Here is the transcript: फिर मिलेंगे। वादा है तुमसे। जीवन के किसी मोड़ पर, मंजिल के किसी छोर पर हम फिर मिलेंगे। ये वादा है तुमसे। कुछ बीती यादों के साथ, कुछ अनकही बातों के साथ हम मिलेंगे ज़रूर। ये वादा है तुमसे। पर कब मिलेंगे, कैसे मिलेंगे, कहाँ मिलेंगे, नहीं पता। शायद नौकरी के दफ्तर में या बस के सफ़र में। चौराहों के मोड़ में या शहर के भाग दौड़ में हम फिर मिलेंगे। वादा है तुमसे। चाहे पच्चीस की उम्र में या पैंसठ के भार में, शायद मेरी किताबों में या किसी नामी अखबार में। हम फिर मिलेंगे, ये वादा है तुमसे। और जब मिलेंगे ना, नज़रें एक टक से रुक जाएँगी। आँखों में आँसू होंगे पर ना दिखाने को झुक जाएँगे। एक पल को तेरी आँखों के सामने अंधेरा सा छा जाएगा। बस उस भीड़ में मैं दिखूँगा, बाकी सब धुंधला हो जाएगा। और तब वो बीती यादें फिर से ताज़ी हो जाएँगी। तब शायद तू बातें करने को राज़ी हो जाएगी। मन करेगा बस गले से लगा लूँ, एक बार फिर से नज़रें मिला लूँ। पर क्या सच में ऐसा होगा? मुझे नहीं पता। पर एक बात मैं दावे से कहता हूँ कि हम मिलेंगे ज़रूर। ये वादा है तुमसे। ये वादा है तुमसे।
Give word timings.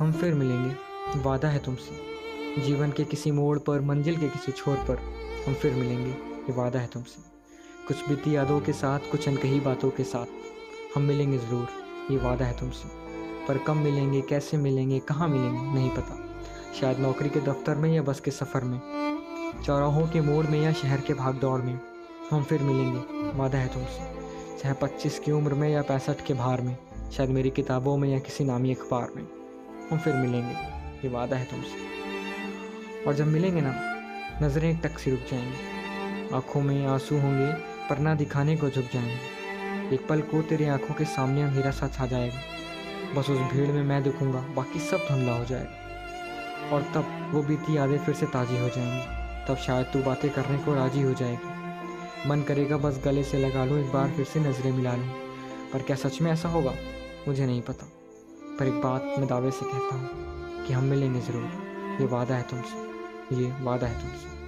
फिर 0.00 0.34
मिलेंगे। 0.34 0.74
वादा 1.16 1.48
है 1.48 1.58
तुमसे। 1.58 2.10
जीवन 2.62 2.90
के 2.90 3.04
किसी 3.04 3.30
मोड़ 3.30 3.58
पर, 3.58 3.80
मंजिल 3.80 4.16
के 4.16 4.28
किसी 4.28 4.52
छोर 4.52 4.76
पर 4.76 4.98
हम 5.46 5.54
फिर 5.54 5.74
मिलेंगे। 5.74 6.10
ये 6.10 6.52
वादा 6.52 6.80
है 6.80 6.86
तुमसे। 6.86 7.22
कुछ 7.88 8.08
बीती 8.08 8.36
यादों 8.36 8.60
के 8.60 8.72
साथ, 8.72 8.98
कुछ 8.98 9.28
अनकही 9.28 9.60
बातों 9.60 9.90
के 9.90 10.04
साथ 10.04 10.26
हम 10.96 11.02
मिलेंगे 11.02 11.38
ज़रूर। 11.38 11.68
ये 12.10 12.16
वादा 12.16 12.44
है 12.44 12.58
तुमसे। 12.58 12.88
पर 13.46 13.58
कब 13.58 13.76
मिलेंगे, 13.76 14.20
कैसे 14.20 14.56
मिलेंगे, 14.56 14.98
कहाँ 14.98 15.28
मिलेंगे, 15.28 15.74
नहीं 15.74 15.90
पता। 15.90 16.28
शायद 16.80 16.98
नौकरी 16.98 17.28
के 17.28 17.40
दफ्तर 17.40 17.74
में 17.74 17.92
या 17.92 18.02
बस 18.02 18.20
के 18.20 18.30
सफ़र 18.30 18.64
में। 18.64 18.80
चौराहों 19.66 20.08
के 20.08 20.20
मोड़ 20.20 20.46
में 20.46 20.62
या 20.62 20.72
शहर 20.72 21.00
के 21.00 21.14
भाग 21.14 21.34
दौड़ 21.34 21.60
में 21.60 21.80
हम 22.30 22.42
फिर 22.42 22.62
मिलेंगे। 22.62 23.38
वादा 23.38 23.58
है 23.58 23.68
तुमसे। 23.68 24.20
चाहे 24.58 24.74
पच्चीस 24.74 25.18
की 25.18 25.32
उम्र 25.32 25.54
में 25.54 25.68
या 25.68 25.82
पैंसठ 25.82 26.26
के 26.26 26.34
भार 26.34 26.60
में, 26.60 26.78
शायद 27.12 27.30
मेरी 27.30 27.50
किताबों 27.50 27.96
में 27.96 28.08
या 28.08 28.18
किसी 28.18 28.44
नामी 28.44 28.74
अखबार 28.74 29.08
में। 29.16 29.39
हम 29.90 29.98
फिर 29.98 30.14
मिलेंगे, 30.14 30.54
ये 31.04 31.08
वादा 31.08 31.36
है 31.36 31.44
तुमसे। 31.44 33.04
और 33.04 33.14
जब 33.14 33.26
मिलेंगे 33.26 33.60
ना, 33.60 33.74
नज़रें 34.42 34.70
एक 34.70 34.80
टक 34.84 34.98
से 34.98 35.10
रुक 35.10 35.20
जाएँगी। 35.20 36.34
आँखों 36.34 36.60
में 36.60 36.86
आँसू 36.86 37.18
होंगे 37.20 37.52
पर 37.88 37.98
ना 37.98 38.14
दिखाने 38.14 38.56
को 38.56 38.70
झुक 38.70 38.84
जाएँगे। 38.84 39.94
एक 39.94 40.06
पल 40.08 40.20
को 40.20 40.42
तेरी 40.42 40.64
आँखों 40.64 40.94
के 40.94 41.04
सामने 41.04 41.42
अंधेरा 41.42 41.70
सा 41.70 41.88
छा 41.88 42.06
जाएगा। 42.06 42.38
बस 43.14 43.30
उस 43.30 43.38
भीड़ 43.38 43.68
में 43.68 43.82
मैं 43.82 44.02
दिखूँगा, 44.02 44.40
बाकी 44.40 44.80
सब 44.80 44.96
धुंधला 44.96 45.32
हो 45.32 45.44
जाएगा। 45.44 45.70
और 46.72 46.82
तब 46.82 47.30
वो 47.34 47.42
बीती 47.42 47.76
यादें 47.76 47.98
फिर 47.98 48.14
से 48.14 48.26
ताज़ी 48.26 48.58
हो 48.58 48.68
जाएँगी। 48.68 49.20
तब 49.48 49.56
शायद 49.56 49.86
तू 49.86 50.02
बातें 50.02 50.30
करने 50.30 50.58
को 50.58 50.74
राज़ी 50.74 51.02
हो 51.02 51.14
जाएगी। 51.14 52.28
मन 52.28 52.42
करेगा 52.42 52.76
बस 52.76 53.00
गले 53.04 53.24
से 53.24 53.38
लगा 53.38 53.64
लूँ, 53.64 53.80
एक 53.80 53.92
बार 53.92 54.10
फिर 54.10 54.24
से 54.24 54.40
नज़रें 54.40 54.72
मिला 54.72 54.94
लूँ। 54.96 55.08
पर 55.72 55.82
क्या 55.82 55.96
सच 55.96 56.20
में 56.20 56.32
ऐसा 56.32 56.48
होगा? 56.48 56.74
मुझे 57.28 57.46
नहीं 57.46 57.62
पता। 57.62 57.99
पर 58.60 58.66
एक 58.66 58.80
बात 58.80 59.04
मैं 59.18 59.26
दावे 59.28 59.50
से 59.50 59.66
कहता 59.66 59.94
हूँ 59.96 60.66
कि 60.66 60.72
हम 60.72 60.84
मिलेंगे 60.84 61.20
ज़रूर। 61.20 61.42
ये 62.00 62.06
वादा 62.06 62.34
है 62.34 62.42
तुमसे। 62.42 63.42
ये 63.42 63.52
वादा 63.60 63.86
है 63.86 64.00
तुमसे। 64.00 64.39